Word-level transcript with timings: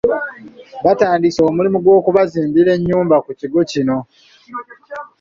Batandise 0.85 1.39
omulimo 1.49 1.77
gw’okubazimbira 1.83 2.69
ennyumba 2.77 3.15
ku 3.25 3.31
kigo 3.39 3.59
kino. 3.71 3.97